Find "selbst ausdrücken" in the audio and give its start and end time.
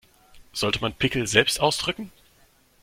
1.27-2.11